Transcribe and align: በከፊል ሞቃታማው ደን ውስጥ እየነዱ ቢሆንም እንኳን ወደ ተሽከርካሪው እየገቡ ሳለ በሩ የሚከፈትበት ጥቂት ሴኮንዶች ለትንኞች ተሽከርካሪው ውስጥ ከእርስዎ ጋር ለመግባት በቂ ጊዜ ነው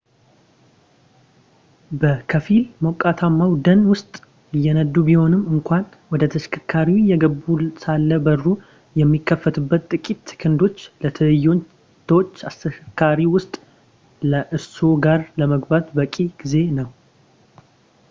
በከፊል 2.01 2.61
ሞቃታማው 2.85 3.51
ደን 3.65 3.81
ውስጥ 3.89 4.13
እየነዱ 4.57 4.95
ቢሆንም 5.07 5.43
እንኳን 5.53 5.83
ወደ 6.13 6.23
ተሽከርካሪው 6.33 6.97
እየገቡ 7.01 7.45
ሳለ 7.83 8.09
በሩ 8.27 8.43
የሚከፈትበት 9.01 9.83
ጥቂት 9.91 10.21
ሴኮንዶች 10.33 10.79
ለትንኞች 11.03 11.61
ተሽከርካሪው 12.61 13.35
ውስጥ 13.37 13.53
ከእርስዎ 14.23 14.91
ጋር 15.05 15.21
ለመግባት 15.41 15.85
በቂ 15.99 16.17
ጊዜ 16.41 16.55
ነው 16.79 16.89